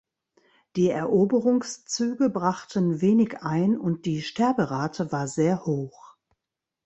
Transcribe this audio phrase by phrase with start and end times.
[0.77, 6.15] Die Eroberungszüge brachten wenig ein und die Sterberate war sehr hoch.